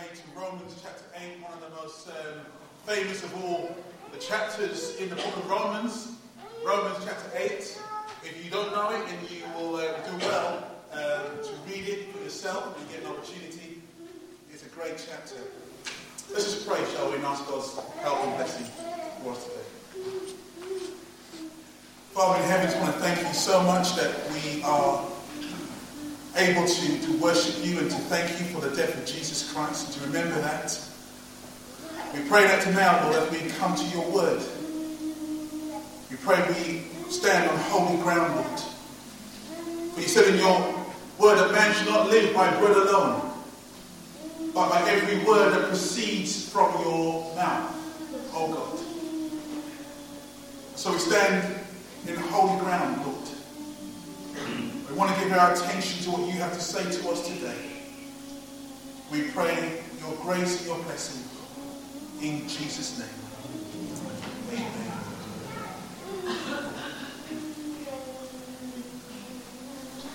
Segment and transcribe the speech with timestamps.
[0.00, 2.40] made to Romans chapter 8, one of the most um,
[2.86, 3.74] famous of all
[4.12, 6.12] the chapters in the book of Romans.
[6.64, 7.50] Romans chapter 8.
[8.24, 12.12] If you don't know it, then you will uh, do well um, to read it
[12.12, 13.82] for yourself and get an opportunity.
[14.50, 15.36] It's a great chapter.
[16.32, 18.66] Let's just pray, shall we, and ask God's help and blessing
[19.22, 20.34] for us today.
[22.12, 25.04] Father in heaven, I want to thank you so much that we are
[26.40, 29.86] able to, to worship you and to thank you for the death of Jesus Christ
[29.86, 30.78] and to remember that.
[32.14, 34.42] We pray that tonight, Lord, as we come to your word.
[36.10, 38.60] We pray we stand on holy ground, Lord.
[39.94, 40.58] For you said in your
[41.18, 43.32] word that man should not live by bread alone,
[44.54, 47.74] but by every word that proceeds from your mouth,
[48.34, 48.78] oh God.
[50.76, 51.60] So we stand
[52.06, 53.19] in holy ground, Lord.
[54.88, 57.54] We want to give our attention to what you have to say to us today.
[59.10, 61.24] We pray your grace and your blessing
[62.22, 63.08] in Jesus' name.
[64.52, 64.90] Amen.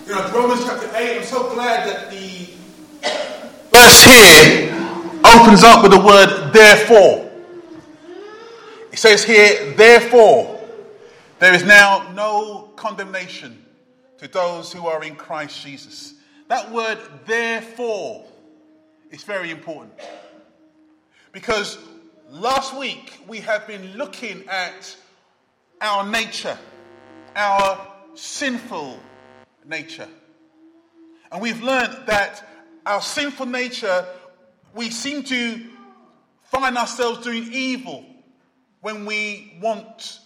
[0.06, 2.50] You know, Romans chapter 8, I'm so glad that the
[3.72, 4.72] verse here
[5.24, 7.28] opens up with the word therefore.
[8.92, 10.60] It says here, therefore,
[11.40, 13.65] there is now no condemnation
[14.18, 16.14] to those who are in Christ Jesus.
[16.48, 18.24] That word, therefore,
[19.10, 19.92] is very important.
[21.32, 21.78] Because
[22.30, 24.96] last week we have been looking at
[25.80, 26.56] our nature,
[27.34, 28.98] our sinful
[29.66, 30.08] nature.
[31.30, 32.48] And we've learned that
[32.86, 34.06] our sinful nature,
[34.74, 35.60] we seem to
[36.44, 38.04] find ourselves doing evil
[38.80, 40.20] when we want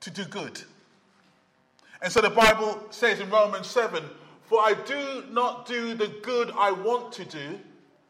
[0.00, 0.60] to do good.
[2.02, 4.02] And so the Bible says in Romans 7
[4.44, 7.58] For I do not do the good I want to do.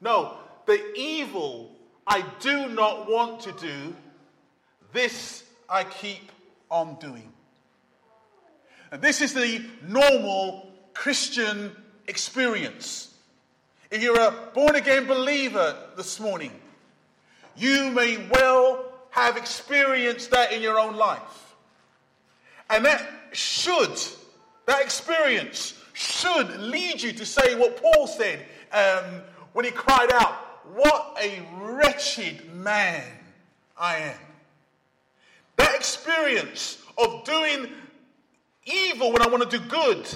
[0.00, 1.72] No, the evil
[2.06, 3.94] I do not want to do,
[4.92, 6.32] this I keep
[6.70, 7.32] on doing.
[8.92, 11.72] And this is the normal Christian
[12.06, 13.14] experience.
[13.90, 16.52] If you're a born again believer this morning,
[17.56, 21.54] you may well have experienced that in your own life.
[22.68, 23.98] And that should,
[24.66, 30.34] that experience should lead you to say what Paul said um, when he cried out,
[30.74, 33.04] What a wretched man
[33.76, 34.18] I am.
[35.56, 37.68] That experience of doing
[38.64, 40.06] evil when I want to do good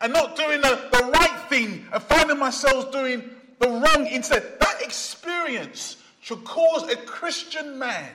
[0.00, 3.30] and not doing the, the right thing and finding myself doing
[3.60, 8.10] the wrong instead, that experience should cause a Christian man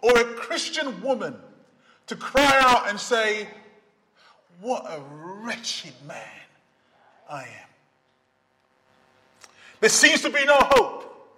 [0.00, 1.36] or a Christian woman
[2.06, 3.46] to cry out and say,
[4.62, 5.00] what a
[5.44, 6.16] wretched man
[7.28, 7.68] I am.
[9.80, 11.28] There seems to be no hope.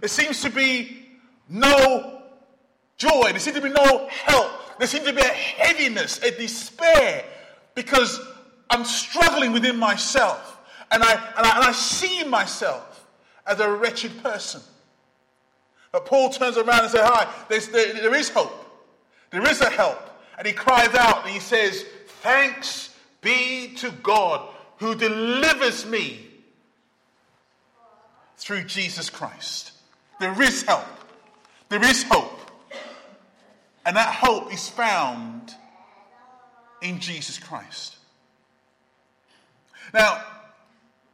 [0.00, 1.06] There seems to be
[1.50, 2.22] no
[2.96, 3.28] joy.
[3.30, 4.78] There seems to be no help.
[4.78, 7.24] There seems to be a heaviness, a despair,
[7.74, 8.18] because
[8.70, 10.58] I'm struggling within myself.
[10.90, 13.06] And I, and I, and I see myself
[13.46, 14.62] as a wretched person.
[15.92, 17.60] But Paul turns around and says, Hi, there,
[17.92, 18.64] there is hope.
[19.30, 19.98] There is a help.
[20.38, 21.84] And he cries out and he says,
[22.20, 26.26] Thanks be to God who delivers me
[28.36, 29.72] through Jesus Christ.
[30.18, 30.86] There is help.
[31.70, 32.38] There is hope.
[33.86, 35.54] And that hope is found
[36.82, 37.96] in Jesus Christ.
[39.94, 40.22] Now,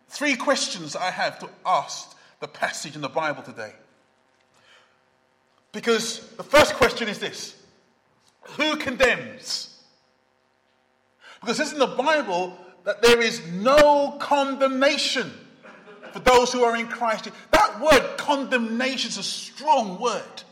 [0.09, 3.73] three questions I have to ask the passage in the Bible today.
[5.71, 7.55] Because the first question is this
[8.57, 9.76] Who condemns?
[11.47, 15.31] Because it's in the Bible that there is no condemnation
[16.13, 17.29] for those who are in Christ.
[17.53, 20.43] That word condemnation is a strong word.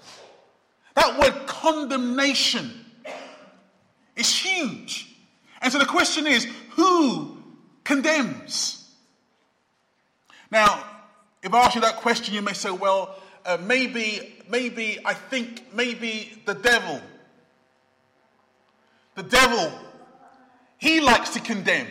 [0.94, 2.84] That word condemnation
[4.14, 5.16] is huge.
[5.60, 7.38] And so the question is who
[7.82, 8.88] condemns?
[10.52, 10.84] Now,
[11.42, 15.74] if I ask you that question, you may say, well, uh, maybe, maybe, I think,
[15.74, 17.00] maybe the devil.
[19.16, 19.72] The devil
[20.78, 21.86] he likes to condemn.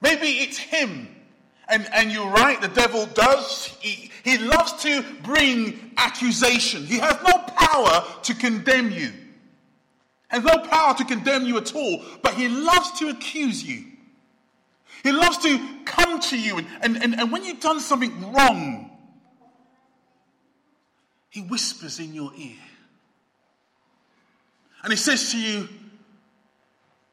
[0.00, 1.08] Maybe it's him.
[1.68, 3.66] And, and you're right, the devil does.
[3.80, 6.84] He, he loves to bring accusation.
[6.84, 9.12] He has no power to condemn you.
[10.28, 13.84] Has no power to condemn you at all, but he loves to accuse you.
[15.02, 18.90] He loves to come to you, and, and, and, and when you've done something wrong,
[21.28, 22.56] he whispers in your ear.
[24.82, 25.68] And he says to you,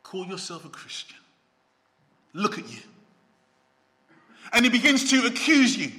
[0.09, 1.19] Call yourself a Christian.
[2.33, 2.79] Look at you.
[4.51, 5.91] And he begins to accuse you.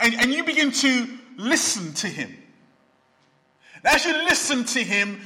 [0.00, 2.34] And, and you begin to listen to him.
[3.76, 5.20] And As you listen to him,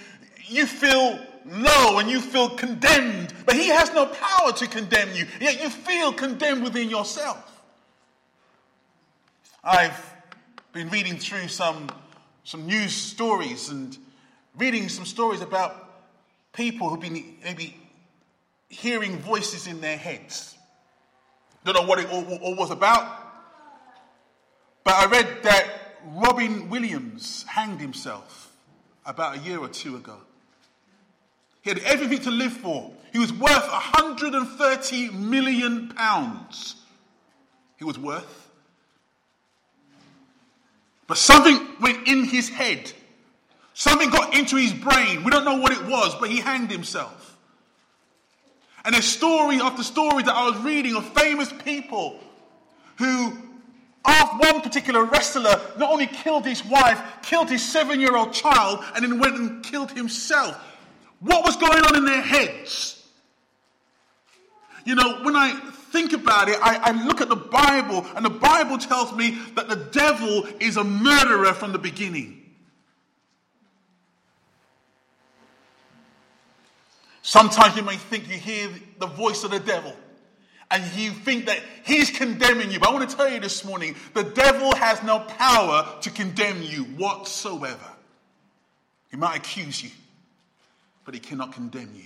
[0.45, 5.27] you feel low and you feel condemned, but he has no power to condemn you,
[5.41, 7.63] yet you feel condemned within yourself.
[9.65, 10.15] I've
[10.75, 11.89] been reading through some,
[12.45, 13.97] some news stories and
[14.59, 15.89] reading some stories about
[16.53, 17.75] people who've been maybe
[18.69, 20.57] hearing voices in their heads.
[21.65, 23.27] Don't know what it all, all was about,
[24.85, 28.53] but I read that Robin Williams hanged himself
[29.05, 30.19] about a year or two ago.
[31.63, 32.93] He had everything to live for.
[33.13, 36.77] He was worth 130 million pounds.
[37.77, 38.51] He was worth.
[41.09, 42.93] But something went in his head.
[43.75, 45.25] Something got into his brain.
[45.25, 47.36] We don't know what it was, but he hanged himself.
[48.87, 52.21] And there's story after story that I was reading of famous people
[52.99, 53.37] who,
[54.07, 58.85] after one particular wrestler, not only killed his wife, killed his seven year old child,
[58.95, 60.57] and then went and killed himself.
[61.19, 63.05] What was going on in their heads?
[64.85, 65.51] You know, when I
[65.91, 69.69] think about it, I, I, look at the Bible, and the Bible tells me that
[69.69, 72.46] the devil is a murderer from the beginning.
[77.27, 78.71] Sometimes you may think you hear
[79.01, 79.93] the voice of the devil
[80.71, 82.79] and you think that he's condemning you.
[82.79, 86.63] But I want to tell you this morning the devil has no power to condemn
[86.63, 87.89] you whatsoever.
[89.11, 89.91] He might accuse you,
[91.05, 92.05] but he cannot condemn you.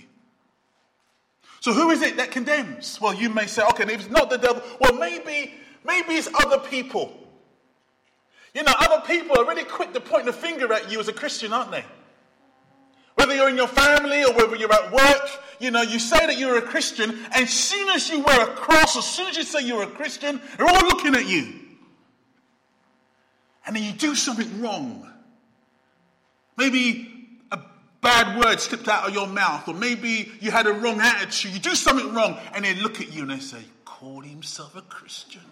[1.59, 2.99] So who is it that condemns?
[2.99, 4.63] Well, you may say, okay, maybe it's not the devil.
[4.79, 5.53] Well, maybe,
[5.85, 7.15] maybe it's other people.
[8.55, 11.13] You know, other people are really quick to point the finger at you as a
[11.13, 11.85] Christian, aren't they?
[13.21, 15.29] Whether you're in your family or whether you're at work,
[15.59, 18.55] you know, you say that you're a Christian, and as soon as you wear a
[18.55, 21.53] cross, as soon as you say you're a Christian, they're all looking at you.
[23.67, 25.07] And then you do something wrong.
[26.57, 27.59] Maybe a
[28.01, 31.59] bad word slipped out of your mouth, or maybe you had a wrong attitude, you
[31.59, 35.43] do something wrong, and they look at you and they say, Call himself a Christian.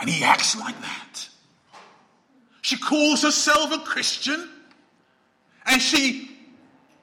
[0.00, 1.28] And he acts like that.
[2.62, 4.48] She calls herself a Christian,
[5.66, 6.30] and she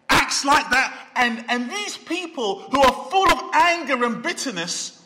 [0.10, 1.10] acts like that.
[1.16, 5.02] And, and these people who are full of anger and bitterness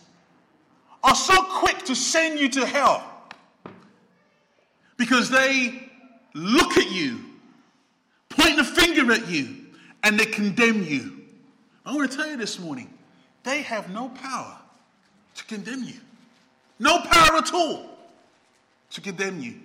[1.03, 3.03] are so quick to send you to hell
[4.97, 5.89] because they
[6.33, 7.19] look at you
[8.35, 9.55] point the finger at you,
[10.03, 11.21] and they condemn you.
[11.85, 12.93] I want to tell you this morning,
[13.43, 14.57] they have no power
[15.35, 15.95] to condemn you.
[16.79, 17.89] No power at all
[18.91, 19.55] to condemn you.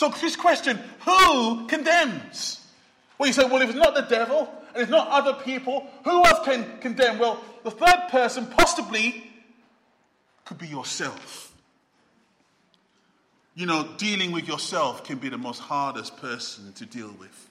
[0.00, 2.66] So, this question who condemns?
[3.18, 6.24] Well, you say, well, if it's not the devil and it's not other people, who
[6.24, 7.18] else can condemn?
[7.18, 9.30] Well, the third person possibly
[10.46, 11.52] could be yourself.
[13.54, 17.50] You know, dealing with yourself can be the most hardest person to deal with.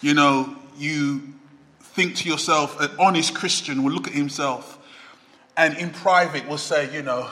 [0.00, 1.34] You know, you
[1.80, 4.78] think to yourself, an honest Christian will look at himself
[5.56, 7.28] and in private will say, you know,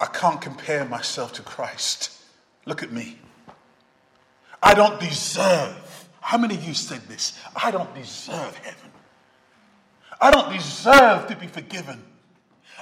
[0.00, 2.18] I can't compare myself to Christ.
[2.64, 3.18] Look at me.
[4.62, 6.08] I don't deserve.
[6.20, 7.38] How many of you said this?
[7.54, 8.90] I don't deserve heaven.
[10.20, 12.02] I don't deserve to be forgiven.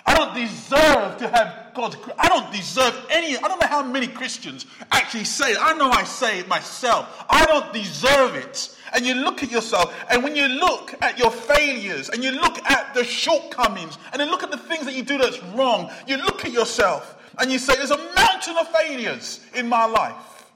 [0.06, 1.96] I don't deserve to have God's.
[2.18, 3.36] I don't deserve any.
[3.36, 5.58] I don't know how many Christians actually say it.
[5.60, 7.24] I know I say it myself.
[7.28, 8.76] I don't deserve it.
[8.94, 12.58] And you look at yourself, and when you look at your failures, and you look
[12.70, 16.16] at the shortcomings, and then look at the things that you do that's wrong, you
[16.16, 20.50] look at yourself and you say, There's a mountain of failures in my life.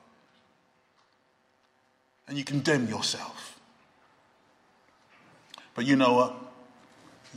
[2.29, 3.61] And you condemn yourself.
[5.75, 6.37] But you know what?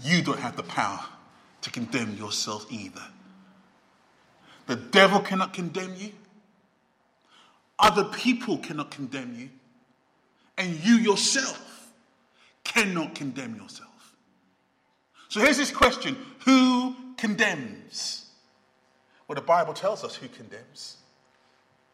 [0.03, 0.99] You don't have the power
[1.65, 3.01] to condemn yourself either.
[4.67, 6.11] The devil cannot condemn you.
[7.79, 9.49] Other people cannot condemn you.
[10.59, 11.89] And you yourself
[12.63, 14.15] cannot condemn yourself.
[15.27, 18.29] So here's this question Who condemns?
[19.27, 20.97] Well, the Bible tells us who condemns.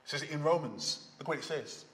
[0.04, 1.08] It says it in Romans.
[1.18, 1.86] Look what it says.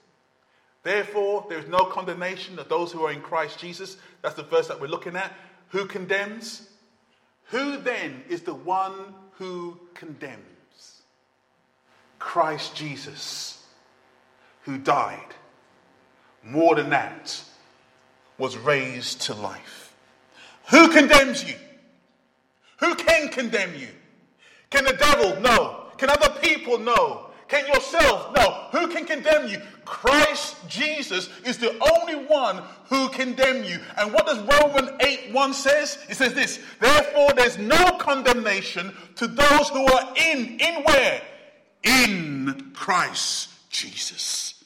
[0.82, 3.98] Therefore, there is no condemnation of those who are in Christ Jesus.
[4.22, 5.32] That's the verse that we're looking at.
[5.68, 6.68] Who condemns?
[7.48, 10.42] Who then is the one who condemns?
[12.18, 13.64] Christ Jesus,
[14.62, 15.34] who died.
[16.42, 17.42] More than that,
[18.36, 19.94] was raised to life.
[20.70, 21.56] Who condemns you?
[22.78, 23.88] Who can condemn you?
[24.70, 25.40] Can the devil?
[25.40, 25.86] No.
[25.96, 26.78] Can other people?
[26.78, 27.27] No.
[27.48, 28.34] Can yourself?
[28.36, 28.66] No.
[28.72, 29.60] Who can condemn you?
[29.86, 33.78] Christ Jesus is the only one who condemn you.
[33.96, 35.98] And what does Romans 8 1 says?
[36.10, 40.58] It says this Therefore, there's no condemnation to those who are in.
[40.60, 41.22] In where?
[41.82, 44.62] In Christ Jesus.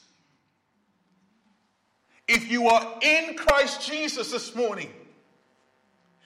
[2.27, 4.91] If you are in Christ Jesus this morning,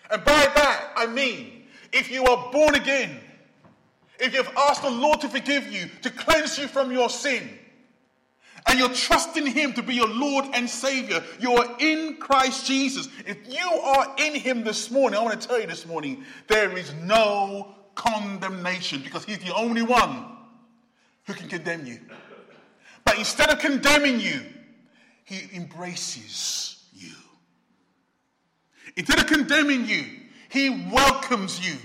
[0.10, 3.20] and by that I mean, if you are born again,
[4.20, 7.50] if you've asked the Lord to forgive you, to cleanse you from your sin,
[8.68, 13.08] and you're trusting Him to be your Lord and Savior, you are in Christ Jesus.
[13.26, 16.76] If you are in Him this morning, I want to tell you this morning, there
[16.78, 20.26] is no condemnation because He's the only one
[21.26, 22.00] who can condemn you.
[23.06, 24.42] But instead of condemning you,
[25.24, 27.14] He embraces you.
[28.96, 30.06] Instead of condemning you,
[30.50, 31.78] He welcomes you.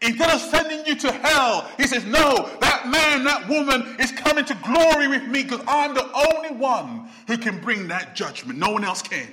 [0.00, 4.44] Instead of sending you to hell, he says, No, that man, that woman is coming
[4.44, 8.58] to glory with me because I'm the only one who can bring that judgment.
[8.58, 9.26] No one else can.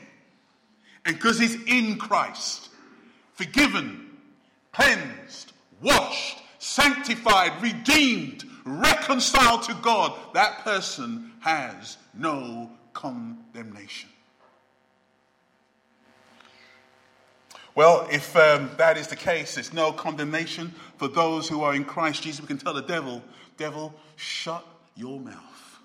[1.06, 2.70] And because he's in Christ,
[3.34, 4.18] forgiven,
[4.74, 14.10] cleansed, washed, sanctified, redeemed, reconciled to God, that person has no condemnation.
[17.76, 21.84] Well, if um, that is the case, there's no condemnation for those who are in
[21.84, 22.40] Christ Jesus.
[22.40, 23.22] We can tell the devil,
[23.58, 24.66] devil, shut
[24.96, 25.80] your mouth.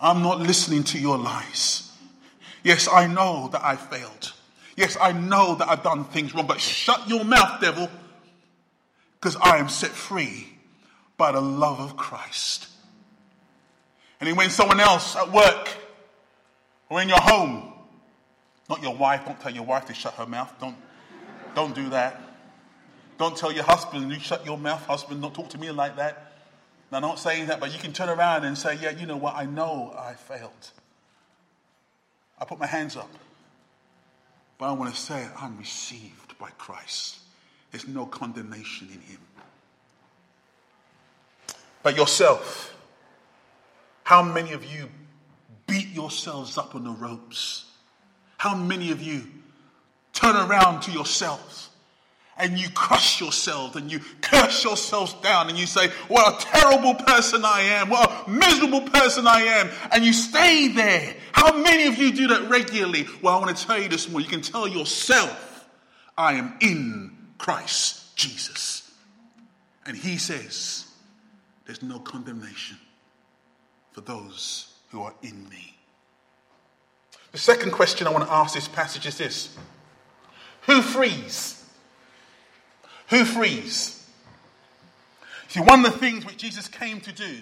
[0.00, 1.92] I'm not listening to your lies.
[2.62, 4.32] Yes, I know that I failed.
[4.76, 7.90] Yes, I know that I've done things wrong, but shut your mouth, devil,
[9.20, 10.46] because I am set free
[11.16, 12.68] by the love of Christ.
[14.20, 15.70] And when someone else at work
[16.88, 17.69] or in your home
[18.70, 19.26] not your wife.
[19.26, 20.54] Don't tell your wife to shut her mouth.
[20.60, 20.76] Don't,
[21.54, 22.22] don't do that.
[23.18, 25.20] Don't tell your husband, you shut your mouth, husband.
[25.20, 26.32] Don't talk to me like that.
[26.90, 29.18] Now, I'm not saying that, but you can turn around and say, yeah, you know
[29.18, 29.34] what?
[29.34, 30.70] I know I failed.
[32.38, 33.10] I put my hands up.
[34.56, 37.18] But I want to say I'm received by Christ.
[37.70, 39.20] There's no condemnation in him.
[41.82, 42.76] But yourself,
[44.04, 44.88] how many of you
[45.66, 47.69] beat yourselves up on the ropes?
[48.40, 49.24] How many of you
[50.14, 51.68] turn around to yourselves
[52.38, 56.94] and you crush yourselves and you curse yourselves down and you say, What a terrible
[56.94, 61.16] person I am, what a miserable person I am, and you stay there?
[61.32, 63.06] How many of you do that regularly?
[63.20, 65.68] Well, I want to tell you this morning, you can tell yourself,
[66.16, 68.90] I am in Christ Jesus.
[69.84, 70.86] And he says,
[71.66, 72.78] There's no condemnation
[73.92, 75.76] for those who are in me.
[77.32, 79.56] The second question I want to ask this passage is this
[80.62, 81.64] Who frees?
[83.08, 83.96] Who frees?
[85.48, 87.38] See, one of the things which Jesus came to do,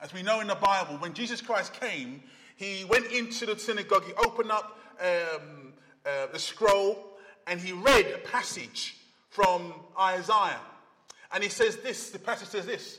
[0.00, 2.22] as we know in the Bible, when Jesus Christ came,
[2.56, 5.72] he went into the synagogue, he opened up um,
[6.04, 8.96] uh, the scroll, and he read a passage
[9.30, 10.60] from Isaiah.
[11.32, 12.98] And he says this the passage says this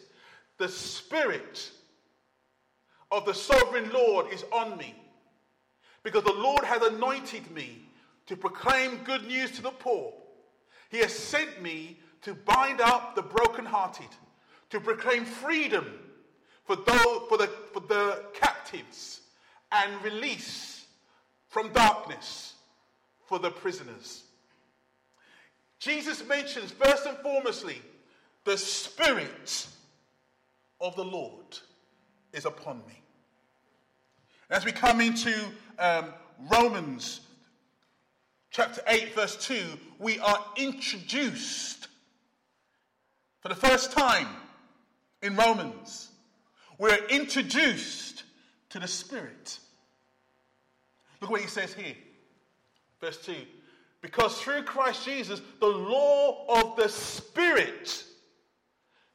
[0.57, 1.71] The Spirit
[3.11, 4.95] of the sovereign Lord is on me
[6.03, 7.87] because the Lord has anointed me
[8.27, 10.13] to proclaim good news to the poor.
[10.89, 14.07] He has sent me to bind up the brokenhearted,
[14.69, 15.85] to proclaim freedom
[16.65, 19.21] for, those, for, the, for the captives,
[19.71, 20.85] and release
[21.47, 22.53] from darkness
[23.25, 24.23] for the prisoners.
[25.79, 27.77] Jesus mentions first and foremostly
[28.45, 29.67] the Spirit
[30.79, 31.59] of the Lord
[32.33, 33.01] is upon me.
[34.49, 35.33] As we come into
[35.77, 36.05] um,
[36.49, 37.19] Romans
[38.49, 39.61] chapter 8, verse 2,
[39.99, 41.89] we are introduced
[43.41, 44.27] for the first time
[45.21, 46.09] in Romans.
[46.77, 48.23] We're introduced
[48.69, 49.59] to the Spirit.
[51.19, 51.95] Look what he says here.
[53.01, 53.35] Verse 2
[54.01, 58.05] Because through Christ Jesus, the law of the Spirit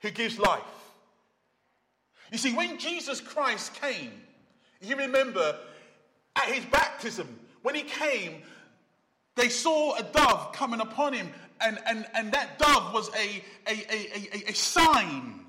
[0.01, 0.61] who gives life.
[2.31, 4.13] You see, when Jesus Christ came,
[4.83, 5.57] you remember
[6.37, 8.43] at his baptism, when he came,
[9.37, 11.29] they saw a dove coming upon him,
[11.61, 15.47] and, and, and that dove was a, a, a, a, a sign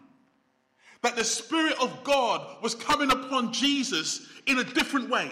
[1.01, 5.31] that the Spirit of God was coming upon Jesus in a different way.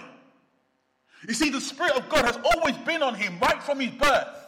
[1.26, 4.41] You see, the Spirit of God has always been on him right from his birth.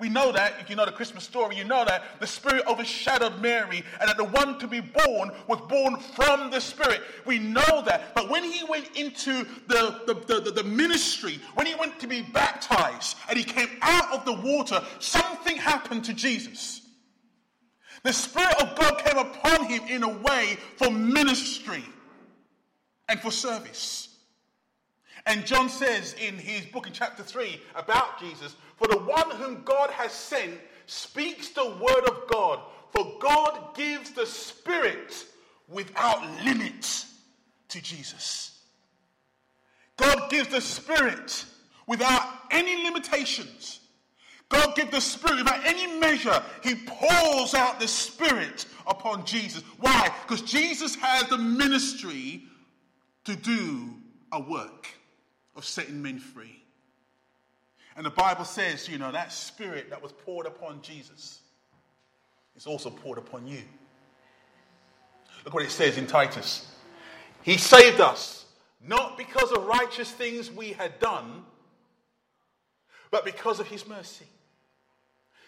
[0.00, 3.40] We know that, if you know the Christmas story, you know that the Spirit overshadowed
[3.40, 7.00] Mary and that the one to be born was born from the Spirit.
[7.26, 8.14] We know that.
[8.14, 12.22] But when he went into the, the, the, the, ministry, when he went to be
[12.22, 16.82] baptized and he came out of the water, something happened to Jesus.
[18.04, 21.84] The Spirit of God came upon him in a way for ministry
[23.08, 24.07] and for service.
[25.26, 29.62] And John says in his book in chapter 3 about Jesus, For the one whom
[29.64, 32.60] God has sent speaks the word of God,
[32.90, 35.26] for God gives the Spirit
[35.68, 37.14] without limits
[37.68, 38.62] to Jesus.
[39.96, 41.44] God gives the Spirit
[41.86, 43.80] without any limitations.
[44.48, 46.42] God gives the Spirit without any measure.
[46.62, 49.62] He pours out the Spirit upon Jesus.
[49.78, 50.10] Why?
[50.22, 52.44] Because Jesus has the ministry
[53.24, 53.94] to do
[54.32, 54.88] a work
[55.58, 56.62] of setting men free.
[57.96, 61.40] And the Bible says, you know, that spirit that was poured upon Jesus
[62.56, 63.60] is also poured upon you.
[65.44, 66.70] Look what it says in Titus.
[67.42, 68.46] He saved us,
[68.86, 71.44] not because of righteous things we had done,
[73.10, 74.26] but because of his mercy.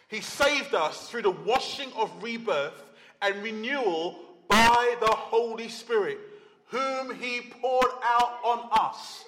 [0.09, 2.85] He saved us through the washing of rebirth
[3.23, 6.19] and renewal by the Holy Spirit,
[6.67, 9.25] whom he poured out on us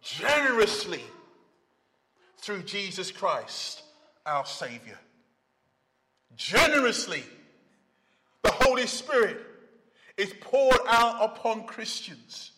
[0.00, 1.02] generously
[2.38, 3.82] through Jesus Christ,
[4.24, 4.98] our Savior.
[6.36, 7.22] Generously,
[8.42, 9.38] the Holy Spirit
[10.16, 12.52] is poured out upon Christians.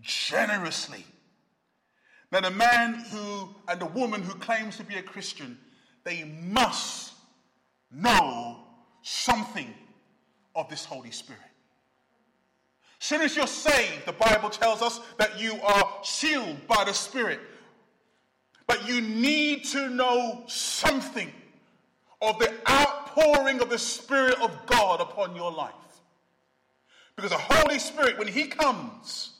[0.00, 1.04] Generously.
[2.30, 5.58] Now, the man who and the woman who claims to be a Christian,
[6.04, 7.14] they must
[7.90, 8.64] know
[9.02, 9.72] something
[10.54, 11.40] of this Holy Spirit.
[13.06, 17.38] Soon as you're saved, the Bible tells us that you are sealed by the Spirit.
[18.66, 21.30] But you need to know something
[22.20, 25.72] of the outpouring of the Spirit of God upon your life.
[27.14, 29.34] Because the Holy Spirit, when He comes,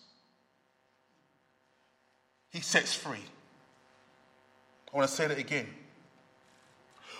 [2.51, 3.19] He sets free.
[4.93, 5.67] I want to say that again.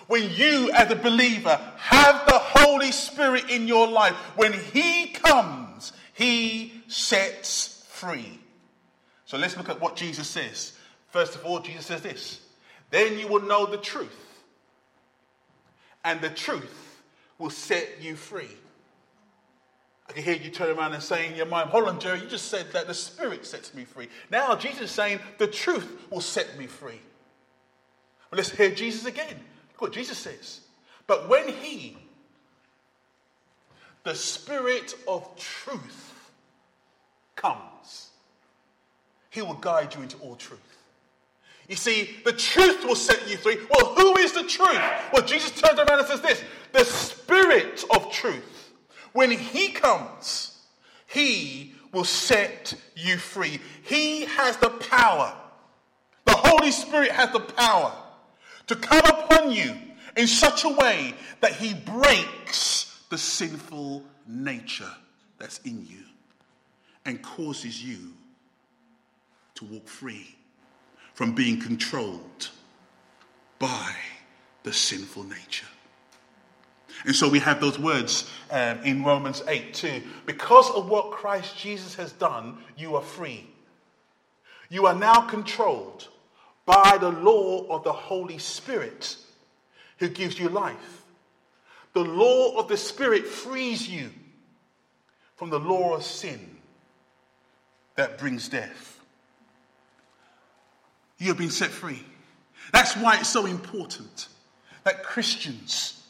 [0.07, 5.93] When you, as a believer, have the Holy Spirit in your life, when He comes,
[6.17, 8.41] he sets free.
[9.27, 10.73] So let's look at what Jesus says.
[11.11, 12.41] First of all, Jesus says this
[12.91, 14.43] Then you will know the truth,
[16.03, 17.03] and the truth
[17.39, 18.49] will set you free.
[20.09, 22.27] I can hear you turn around and saying in your mind, Hold on, Jerry, you
[22.27, 24.09] just said that the Spirit sets me free.
[24.31, 27.01] Now Jesus is saying the truth will set me free.
[28.31, 29.37] Well, let's hear Jesus again.
[29.73, 30.61] Look what Jesus says.
[31.07, 31.99] But when He,
[34.07, 36.31] the Spirit of truth,
[37.35, 38.11] comes,
[39.31, 40.61] he will guide you into all truth.
[41.69, 43.59] You see, the truth will set you free.
[43.69, 44.81] Well, who is the truth?
[45.13, 46.41] Well, Jesus turns around and says this
[46.73, 48.71] the Spirit of truth.
[49.13, 50.57] When He comes,
[51.09, 53.59] He will set you free.
[53.83, 55.35] He has the power.
[56.27, 57.93] The Holy Spirit has the power
[58.69, 59.75] to come upon you
[60.17, 64.93] in such a way that He breaks the sinful nature
[65.39, 66.05] that's in you
[67.05, 68.13] and causes you
[69.55, 70.37] to walk free
[71.15, 72.51] from being controlled
[73.59, 73.95] by
[74.65, 75.67] the sinful nature.
[77.05, 80.03] And so we have those words um, in Romans 8 too.
[80.25, 83.49] Because of what Christ Jesus has done, you are free.
[84.69, 86.09] You are now controlled
[86.65, 89.17] by the law of the Holy Spirit
[89.99, 91.06] who gives you life.
[91.97, 94.11] The law of the Spirit frees you
[95.37, 96.59] from the law of sin
[97.95, 99.01] that brings death.
[101.17, 102.05] You have been set free.
[102.71, 104.29] That's why it's so important
[104.85, 106.07] that Christians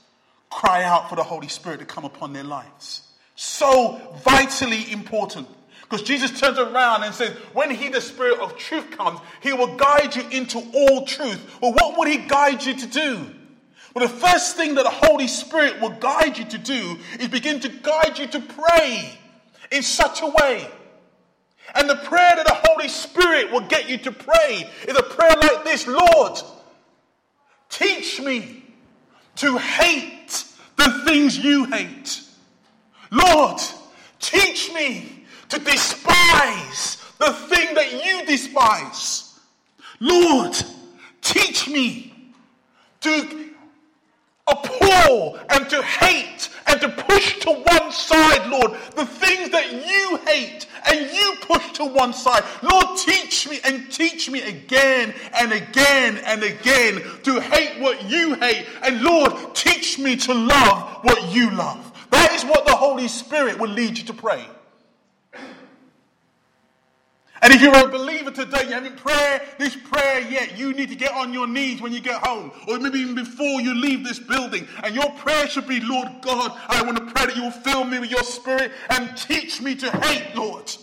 [0.50, 3.02] cry out for the Holy Spirit to come upon their lives.
[3.36, 5.46] So vitally important.
[5.82, 9.76] Because Jesus turns around and says, when He, the Spirit of truth, comes, He will
[9.76, 11.60] guide you into all truth.
[11.62, 13.35] Well, what would He guide you to do?
[13.96, 17.60] Well, the first thing that the Holy Spirit will guide you to do is begin
[17.60, 19.18] to guide you to pray
[19.72, 20.68] in such a way
[21.74, 25.34] and the prayer that the Holy Spirit will get you to pray is a prayer
[25.40, 26.40] like this Lord,
[27.68, 28.64] teach me
[29.36, 30.44] to hate
[30.76, 32.22] the things you hate.
[33.10, 33.60] Lord,
[34.20, 39.38] teach me to despise the thing that you despise.
[40.00, 40.54] Lord,
[41.20, 42.34] teach me
[43.00, 43.50] to
[45.06, 50.66] and to hate and to push to one side, Lord, the things that you hate
[50.88, 52.42] and you push to one side.
[52.62, 58.34] Lord, teach me and teach me again and again and again to hate what you
[58.34, 58.66] hate.
[58.82, 61.92] And Lord, teach me to love what you love.
[62.10, 64.44] That is what the Holy Spirit will lead you to pray.
[67.42, 70.96] And if you're a believer today, you haven't prayed this prayer yet, you need to
[70.96, 74.18] get on your knees when you get home, or maybe even before you leave this
[74.18, 74.66] building.
[74.82, 77.84] And your prayer should be, Lord God, I want to pray that you will fill
[77.84, 80.74] me with your spirit and teach me to hate, Lord.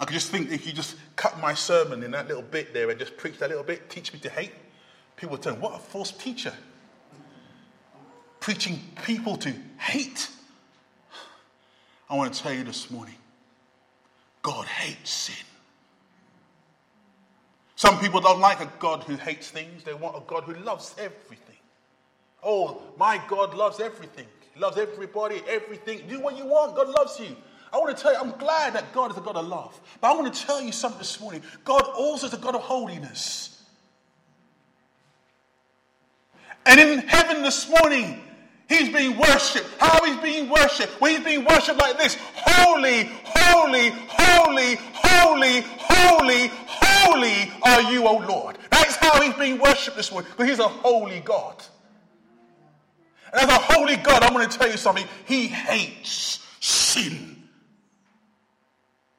[0.00, 2.90] I could just think if you just cut my sermon in that little bit there
[2.90, 4.52] and just preach that little bit, teach me to hate,
[5.16, 6.52] people would turn, what a false teacher.
[8.40, 10.28] Preaching people to hate.
[12.10, 13.14] I want to tell you this morning
[14.42, 15.34] God hates sin.
[17.76, 20.94] Some people don't like a God who hates things, they want a God who loves
[20.98, 21.56] everything.
[22.42, 24.26] Oh, my God loves everything.
[24.54, 26.02] He loves everybody, everything.
[26.08, 26.76] Do what you want.
[26.76, 27.36] God loves you.
[27.72, 29.78] I want to tell you, I'm glad that God is a God of love.
[30.00, 31.42] But I want to tell you something this morning.
[31.64, 33.62] God also is a God of holiness.
[36.64, 38.20] And in heaven this morning,
[38.68, 39.66] He's being worshipped.
[39.78, 41.00] How he's being worshipped?
[41.00, 48.18] Well, he's being worshipped like this Holy, holy, holy, holy, holy, holy are you, O
[48.28, 48.58] Lord.
[48.70, 51.62] That's how he's being worshipped this morning, because he's a holy God.
[53.32, 55.06] And as a holy God, I'm going to tell you something.
[55.24, 57.36] He hates sin.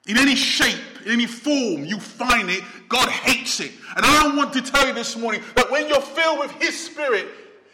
[0.07, 3.71] In any shape, in any form you find it, God hates it.
[3.95, 7.27] And I want to tell you this morning that when you're filled with His Spirit,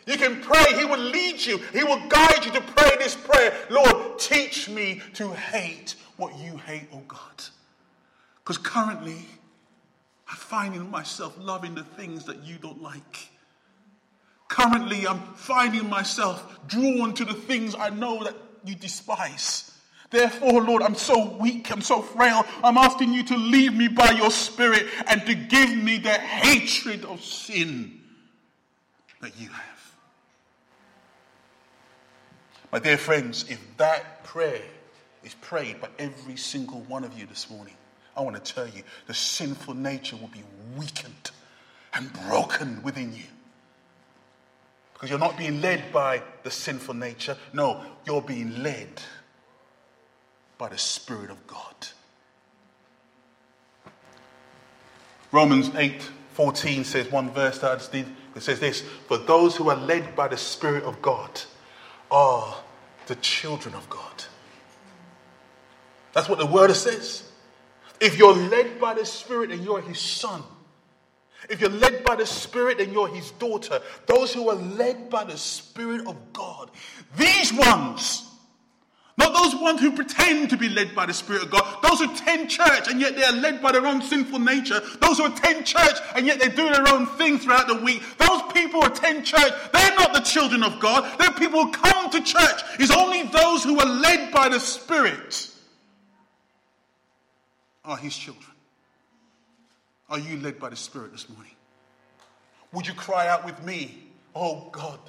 [0.05, 0.65] you can pray.
[0.77, 1.57] He will lead you.
[1.73, 3.53] He will guide you to pray this prayer.
[3.69, 7.43] Lord, teach me to hate what you hate, oh God.
[8.43, 9.25] Because currently,
[10.29, 13.29] I'm finding myself loving the things that you don't like.
[14.47, 19.71] Currently, I'm finding myself drawn to the things I know that you despise.
[20.11, 22.45] Therefore, Lord, I'm so weak, I'm so frail.
[22.63, 27.05] I'm asking you to lead me by your Spirit and to give me the hatred
[27.05, 27.99] of sin
[29.21, 29.74] that you have.
[32.75, 34.61] My dear friends, if that prayer
[35.23, 37.75] is prayed by every single one of you this morning,
[38.17, 40.43] I want to tell you the sinful nature will be
[40.77, 41.31] weakened
[41.93, 43.23] and broken within you.
[44.91, 47.37] Because you're not being led by the sinful nature.
[47.53, 49.01] No, you're being led
[50.57, 51.87] by the Spirit of God.
[55.31, 59.55] Romans 8 14 says, one verse that I just did, it says this For those
[59.55, 61.39] who are led by the Spirit of God
[62.11, 62.63] are
[63.07, 64.23] the children of God.
[66.13, 67.29] That's what the word says.
[67.99, 70.43] If you're led by the Spirit, and you're his son.
[71.49, 73.81] If you're led by the Spirit, and you're his daughter.
[74.05, 76.71] Those who are led by the Spirit of God,
[77.17, 78.29] these ones
[79.25, 81.63] not those ones who pretend to be led by the Spirit of God.
[81.81, 84.81] Those who attend church and yet they are led by their own sinful nature.
[85.01, 88.03] Those who attend church and yet they do their own thing throughout the week.
[88.17, 91.19] Those people who attend church, they're not the children of God.
[91.19, 92.61] They're people who come to church.
[92.79, 95.51] It's only those who are led by the Spirit
[97.83, 98.45] are His children.
[100.09, 101.51] Are you led by the Spirit this morning?
[102.73, 104.03] Would you cry out with me,
[104.35, 104.99] Oh God,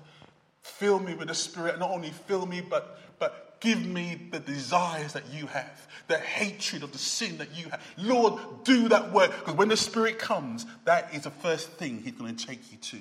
[0.63, 1.79] fill me with the Spirit?
[1.79, 6.83] Not only fill me, but, but give me the desires that you have, the hatred
[6.83, 7.83] of the sin that you have.
[7.97, 9.31] Lord, do that work.
[9.39, 12.79] Because when the Spirit comes, that is the first thing He's going to take you
[12.79, 12.99] to.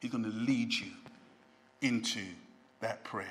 [0.00, 0.90] He's going to lead you
[1.82, 2.20] into
[2.80, 3.28] that prayer.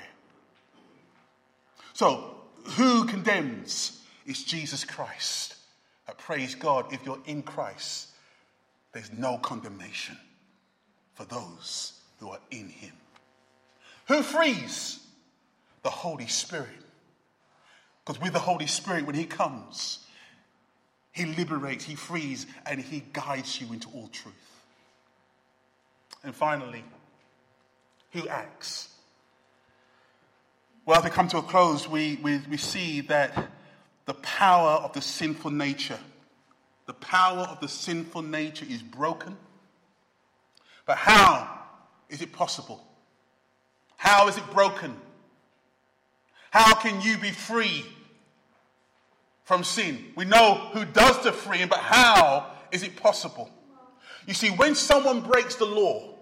[1.92, 2.36] So,
[2.76, 4.00] who condemns?
[4.26, 5.56] It's Jesus Christ.
[6.08, 8.08] I praise God, if you're in Christ,
[8.92, 10.16] there's no condemnation
[11.14, 12.92] for those who are in Him.
[14.08, 14.99] Who frees?
[15.82, 16.68] The Holy Spirit.
[18.04, 20.00] Because with the Holy Spirit, when He comes,
[21.12, 24.34] He liberates, He frees, and He guides you into all truth.
[26.22, 26.84] And finally,
[28.12, 28.88] who acts?
[30.84, 33.50] Well, as we come to a close, we, we, we see that
[34.06, 35.98] the power of the sinful nature,
[36.86, 39.36] the power of the sinful nature is broken.
[40.86, 41.60] But how
[42.08, 42.84] is it possible?
[43.96, 44.96] How is it broken?
[46.50, 47.84] How can you be free
[49.44, 50.04] from sin?
[50.16, 53.50] We know who does the freeing, but how is it possible?
[54.26, 56.14] You see, when someone breaks the law,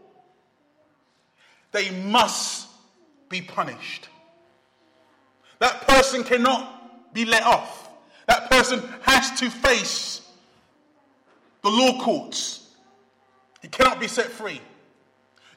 [1.72, 2.68] they must
[3.28, 4.08] be punished.
[5.58, 7.90] That person cannot be let off.
[8.26, 10.20] That person has to face
[11.62, 12.68] the law courts.
[13.62, 14.60] He cannot be set free.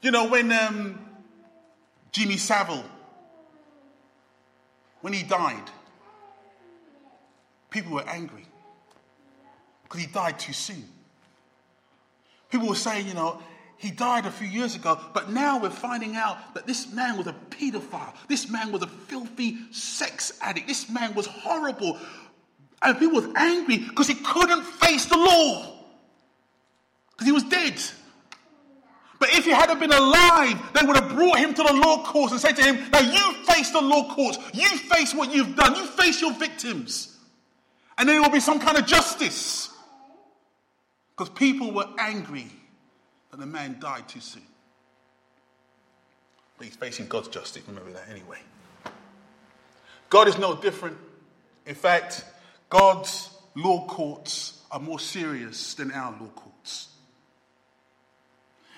[0.02, 1.00] You know, when um,
[2.12, 2.84] Jimmy Savile
[5.02, 5.70] when he died,
[7.70, 8.46] people were angry
[9.84, 10.88] because he died too soon.
[12.50, 13.42] People were saying, you know,
[13.78, 17.26] he died a few years ago, but now we're finding out that this man was
[17.26, 18.14] a pedophile.
[18.28, 20.68] This man was a filthy sex addict.
[20.68, 21.98] This man was horrible.
[22.84, 25.74] And people was angry because he couldn't face the law.
[27.12, 27.82] Because he was dead.
[29.22, 32.32] But if he had been alive, they would have brought him to the law courts
[32.32, 34.40] and said to him, Now you face the law courts.
[34.52, 35.76] You face what you've done.
[35.76, 37.20] You face your victims.
[38.00, 39.70] And then there will be some kind of justice.
[41.12, 42.48] Because people were angry
[43.30, 44.42] that the man died too soon.
[46.58, 48.40] But he's facing God's justice, remember that anyway.
[50.10, 50.98] God is no different.
[51.68, 52.26] In fact,
[52.72, 56.88] God's law courts are more serious than our law courts.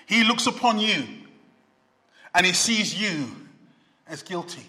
[0.06, 1.04] He looks upon you
[2.34, 3.26] and he sees you
[4.06, 4.66] as guilty.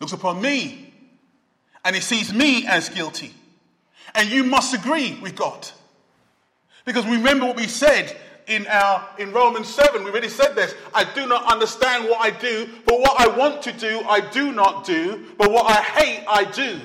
[0.00, 0.92] Looks upon me
[1.84, 3.34] and he sees me as guilty.
[4.14, 5.68] And you must agree with God.
[6.84, 10.02] Because remember what we said in our in Romans 7.
[10.02, 10.74] We already said this.
[10.94, 14.52] I do not understand what I do, but what I want to do, I do
[14.52, 16.80] not do, but what I hate, I do.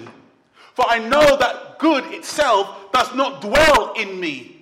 [0.74, 4.57] For I know that good itself does not dwell in me.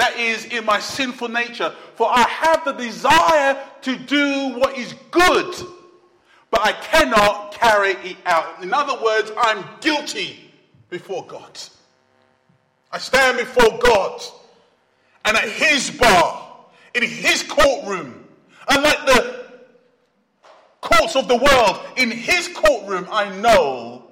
[0.00, 1.74] That is in my sinful nature.
[1.94, 5.54] For I have the desire to do what is good,
[6.50, 8.62] but I cannot carry it out.
[8.62, 10.40] In other words, I'm guilty
[10.88, 11.50] before God.
[12.90, 14.22] I stand before God
[15.26, 16.56] and at his bar,
[16.94, 18.26] in his courtroom,
[18.68, 19.44] unlike the
[20.80, 24.06] courts of the world, in his courtroom, I know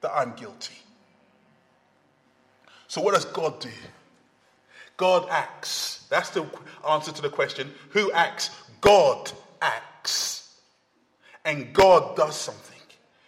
[0.00, 0.74] that I'm guilty.
[2.88, 3.70] So, what does God do?
[4.96, 6.06] God acts.
[6.08, 6.46] That's the
[6.88, 8.50] answer to the question who acts?
[8.80, 9.30] God
[9.60, 10.58] acts.
[11.44, 12.74] And God does something.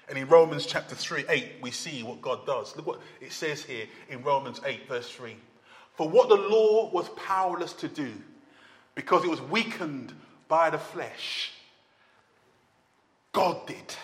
[0.09, 2.76] And in Romans chapter 3, 8, we see what God does.
[2.76, 5.37] Look what it says here in Romans 8, verse 3.
[5.94, 8.12] For what the law was powerless to do,
[8.94, 10.12] because it was weakened
[10.46, 11.52] by the flesh,
[13.33, 13.94] God did.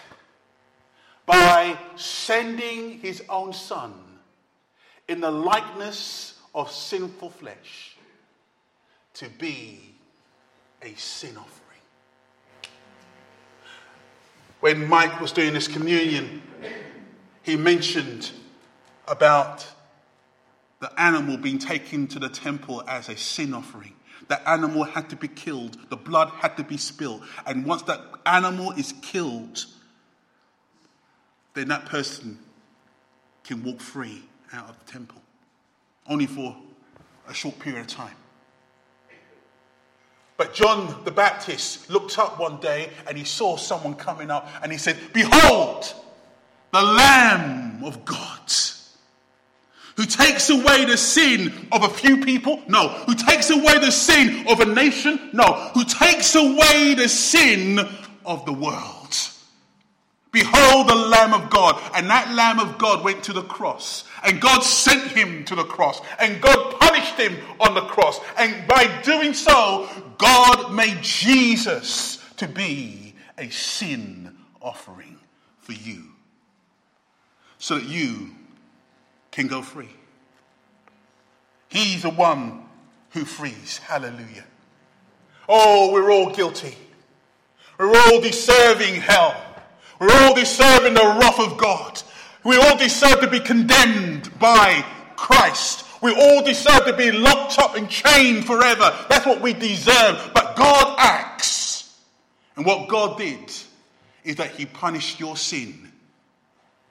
[1.25, 3.95] By sending his own Son
[5.07, 7.97] in the likeness of sinful flesh
[9.15, 9.95] to be
[10.83, 11.53] a sin offering.
[14.61, 16.43] When Mike was doing this communion,
[17.43, 18.31] he mentioned
[19.09, 19.67] about
[20.81, 23.95] the animal being taken to the temple as a sin offering.
[24.29, 27.23] The animal had to be killed, the blood had to be spilled.
[27.47, 29.65] And once that animal is killed,
[31.55, 32.39] then that person
[33.45, 35.22] can walk free out of the temple,
[36.09, 36.57] only for
[37.29, 38.17] a short period of time.
[40.37, 44.73] But John the Baptist looked up one day and he saw someone coming up and
[44.73, 45.93] he said, Behold,
[46.73, 48.33] the Lamb of God
[49.97, 52.63] who takes away the sin of a few people?
[52.67, 52.89] No.
[52.89, 55.31] Who takes away the sin of a nation?
[55.33, 55.71] No.
[55.75, 57.79] Who takes away the sin
[58.25, 59.02] of the world?
[60.33, 61.81] Behold the Lamb of God.
[61.95, 64.05] And that Lamb of God went to the cross.
[64.25, 66.01] And God sent him to the cross.
[66.19, 68.19] And God punished him on the cross.
[68.39, 75.19] And by doing so, God made Jesus to be a sin offering
[75.61, 76.05] for you.
[77.59, 78.31] So that you
[79.31, 79.91] can go free.
[81.69, 82.65] He's the one
[83.11, 83.79] who frees.
[83.79, 84.45] Hallelujah.
[85.49, 86.77] Oh, we're all guilty.
[87.79, 89.52] We're all deserving hell.
[90.03, 92.03] We're deserve in the wrath of God.
[92.45, 94.85] We all deserve to be condemned by
[95.15, 95.87] Christ.
[96.03, 98.93] We all deserve to be locked up and chained forever.
[99.09, 100.33] That's what we deserve.
[100.35, 101.97] But God acts.
[102.57, 103.53] And what God did
[104.25, 105.93] is that He punished your sin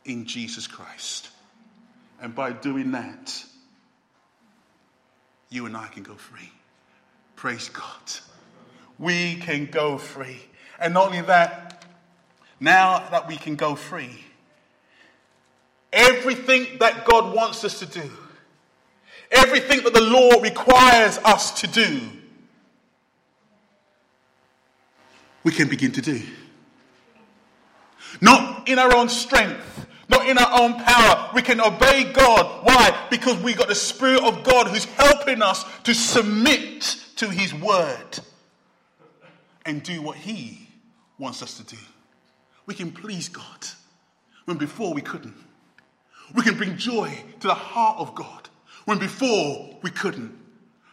[0.06, 1.30] in Jesus Christ.
[2.22, 3.44] And by doing that,
[5.50, 6.52] you and I can go free.
[7.36, 7.84] Praise God.
[8.98, 10.40] We can go free.
[10.80, 11.71] And not only that,
[12.62, 14.24] now that we can go free,
[15.92, 18.10] everything that God wants us to do,
[19.32, 22.00] everything that the law requires us to do,
[25.44, 26.22] we can begin to do.
[28.22, 31.32] Not in our own strength, not in our own power.
[31.34, 32.64] We can obey God.
[32.64, 33.08] Why?
[33.10, 36.82] Because we got the Spirit of God who's helping us to submit
[37.16, 38.20] to His word
[39.66, 40.68] and do what He
[41.18, 41.82] wants us to do.
[42.72, 43.68] We can please God
[44.46, 45.36] when before we couldn't.
[46.34, 48.48] We can bring joy to the heart of God
[48.86, 50.40] when before we couldn't.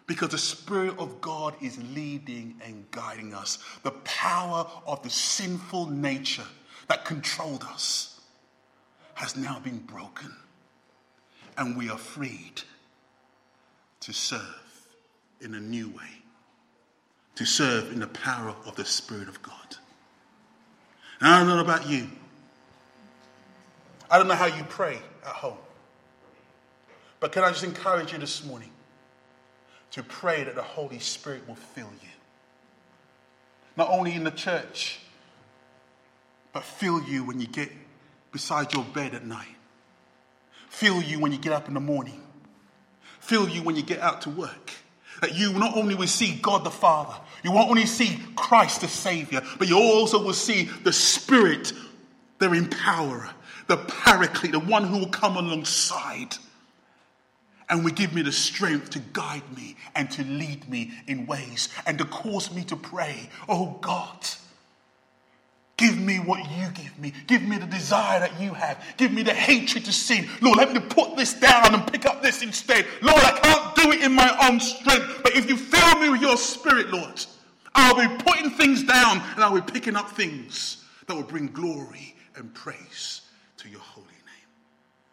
[0.09, 3.59] Because the Spirit of God is leading and guiding us.
[3.85, 6.49] The power of the sinful nature
[6.89, 8.21] that controlled us
[9.15, 10.35] has now been broken,
[11.57, 12.63] and we are freed
[14.01, 14.89] to serve
[15.41, 16.25] in a new way.
[17.39, 19.77] to serve in the power of the Spirit of God.
[21.21, 22.09] I don't know about you.
[24.11, 25.59] I don't know how you pray at home.
[27.21, 28.71] But can I just encourage you this morning
[29.91, 32.09] to pray that the Holy Spirit will fill you?
[33.77, 35.01] Not only in the church,
[36.53, 37.71] but fill you when you get
[38.33, 39.47] beside your bed at night.
[40.69, 42.23] Fill you when you get up in the morning.
[43.21, 44.73] Fill you when you get out to work.
[45.21, 48.89] That you not only will see God the Father, you won't only see Christ the
[48.89, 51.73] Savior, but you also will see the Spirit,
[52.39, 53.31] the empowerer,
[53.67, 56.37] the paraclete, the one who will come alongside
[57.69, 61.69] and will give me the strength to guide me and to lead me in ways
[61.87, 64.27] and to cause me to pray, Oh God,
[65.79, 67.13] Give me what you give me.
[67.29, 68.85] Give me the desire that you have.
[68.97, 70.29] Give me the hatred to sin.
[70.41, 72.85] Lord, let me put this down and pick up this instead.
[73.01, 75.21] Lord, I can't do it in my own strength.
[75.23, 77.25] But if you fill me with your spirit, Lord,
[77.75, 82.15] I'll be putting things down and I'll be picking up things that will bring glory
[82.37, 83.23] and praise
[83.59, 84.49] to your holy name.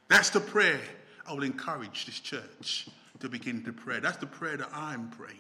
[0.08, 0.80] That's the prayer
[1.28, 2.88] I will encourage this church
[3.20, 4.00] to begin to pray.
[4.00, 5.38] That's the prayer that I'm praying.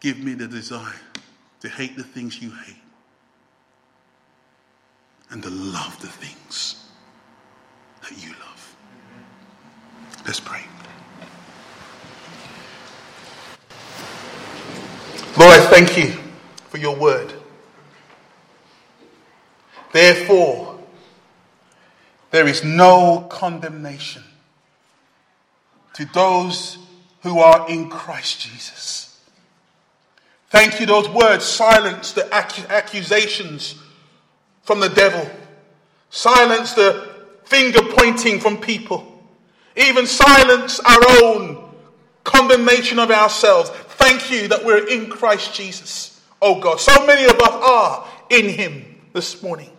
[0.00, 1.00] Give me the desire
[1.60, 2.76] to hate the things you hate
[5.30, 6.86] and to love the things
[8.02, 8.76] that you love.
[10.24, 10.62] Let's pray.
[15.38, 16.08] Lord, I thank you
[16.68, 17.32] for your word.
[19.92, 20.78] Therefore,
[22.30, 24.22] there is no condemnation
[25.94, 26.78] to those
[27.22, 29.20] who are in Christ Jesus.
[30.48, 33.76] Thank you, those words silence the accusations
[34.62, 35.28] from the devil.
[36.10, 37.08] Silence the
[37.44, 39.06] finger pointing from people.
[39.76, 41.70] Even silence our own
[42.24, 43.70] condemnation of ourselves.
[44.00, 46.20] Thank you that we're in Christ Jesus.
[46.40, 49.70] Oh God, so many of us are in Him this morning.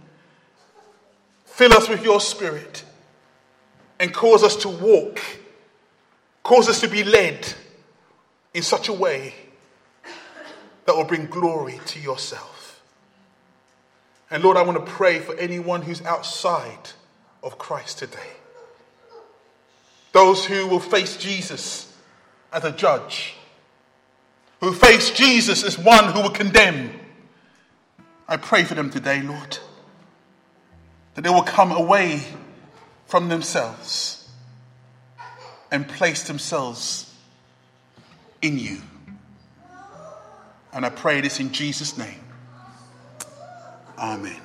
[1.45, 2.83] Fill us with your Spirit
[3.99, 5.19] and cause us to walk,
[6.43, 7.51] cause us to be led
[8.53, 9.33] in such a way
[10.85, 12.81] that will bring glory to yourself.
[14.29, 16.91] And Lord, I want to pray for anyone who's outside
[17.41, 18.19] of Christ today.
[20.11, 21.91] Those who will face Jesus
[22.53, 23.35] as a judge,
[24.61, 26.91] who face Jesus as one who will condemn.
[28.27, 29.57] I pray for them today, Lord,
[31.15, 32.21] that they will come away
[33.07, 34.29] from themselves
[35.71, 37.13] and place themselves
[38.41, 38.77] in you.
[40.71, 42.19] And I pray this in Jesus' name.
[43.97, 44.39] Amen.